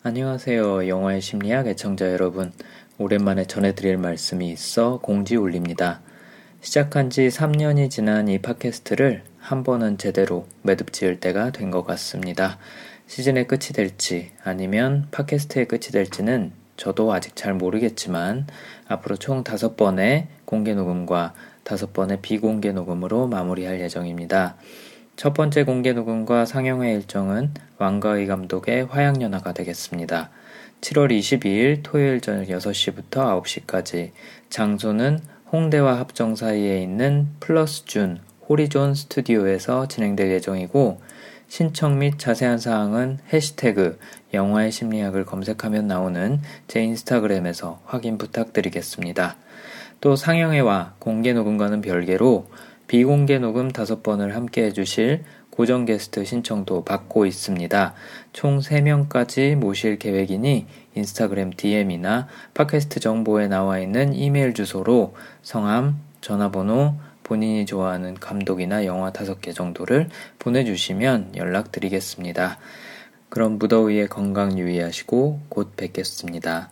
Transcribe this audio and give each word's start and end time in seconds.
안녕하세요. 0.00 0.86
영화의 0.86 1.20
심리학 1.20 1.66
애청자 1.66 2.12
여러분. 2.12 2.52
오랜만에 2.98 3.46
전해드릴 3.46 3.96
말씀이 3.98 4.48
있어 4.52 5.00
공지 5.02 5.34
올립니다. 5.34 6.00
시작한 6.60 7.10
지 7.10 7.26
3년이 7.26 7.90
지난 7.90 8.28
이 8.28 8.38
팟캐스트를 8.38 9.24
한 9.40 9.64
번은 9.64 9.98
제대로 9.98 10.46
매듭 10.62 10.92
지을 10.92 11.18
때가 11.18 11.50
된 11.50 11.72
것 11.72 11.84
같습니다. 11.84 12.58
시즌의 13.08 13.48
끝이 13.48 13.72
될지 13.74 14.30
아니면 14.44 15.08
팟캐스트의 15.10 15.66
끝이 15.66 15.90
될지는 15.90 16.52
저도 16.76 17.12
아직 17.12 17.34
잘 17.34 17.54
모르겠지만 17.54 18.46
앞으로 18.86 19.16
총 19.16 19.42
다섯 19.42 19.76
번의 19.76 20.28
공개 20.44 20.74
녹음과 20.74 21.34
다섯 21.64 21.92
번의 21.92 22.20
비공개 22.22 22.70
녹음으로 22.70 23.26
마무리할 23.26 23.80
예정입니다. 23.80 24.58
첫 25.18 25.34
번째 25.34 25.64
공개 25.64 25.92
녹음과 25.92 26.44
상영회 26.44 26.92
일정은 26.94 27.50
왕가의 27.78 28.28
감독의 28.28 28.84
화양연화가 28.84 29.52
되겠습니다. 29.52 30.30
7월 30.80 31.10
22일 31.10 31.80
토요일 31.82 32.20
저녁 32.20 32.46
6시부터 32.46 33.42
9시까지 33.42 34.12
장소는 34.48 35.18
홍대와 35.50 35.98
합정 35.98 36.36
사이에 36.36 36.80
있는 36.80 37.26
플러스 37.40 37.84
준 37.84 38.20
호리존 38.48 38.94
스튜디오에서 38.94 39.88
진행될 39.88 40.30
예정이고 40.30 41.00
신청 41.48 41.98
및 41.98 42.16
자세한 42.20 42.58
사항은 42.58 43.18
해시태그 43.32 43.98
영화의 44.34 44.70
심리학을 44.70 45.24
검색하면 45.24 45.88
나오는 45.88 46.40
제 46.68 46.80
인스타그램에서 46.84 47.80
확인 47.86 48.18
부탁드리겠습니다. 48.18 49.36
또 50.00 50.14
상영회와 50.14 50.94
공개 51.00 51.32
녹음과는 51.32 51.80
별개로 51.80 52.46
비공개 52.88 53.38
녹음 53.38 53.70
다섯 53.70 54.02
번을 54.02 54.34
함께 54.34 54.64
해주실 54.64 55.22
고정 55.50 55.84
게스트 55.84 56.24
신청도 56.24 56.84
받고 56.84 57.26
있습니다. 57.26 57.94
총 58.32 58.60
3명까지 58.60 59.56
모실 59.56 59.98
계획이니 59.98 60.66
인스타그램 60.94 61.50
DM이나 61.56 62.28
팟캐스트 62.54 63.00
정보에 63.00 63.48
나와 63.48 63.78
있는 63.78 64.14
이메일 64.14 64.54
주소로 64.54 65.14
성함, 65.42 66.00
전화번호, 66.20 66.94
본인이 67.24 67.66
좋아하는 67.66 68.14
감독이나 68.14 68.86
영화 68.86 69.12
다섯 69.12 69.40
개 69.40 69.52
정도를 69.52 70.08
보내주시면 70.38 71.34
연락드리겠습니다. 71.36 72.58
그럼 73.28 73.58
무더위에 73.58 74.06
건강 74.06 74.58
유의하시고 74.58 75.40
곧 75.50 75.76
뵙겠습니다. 75.76 76.70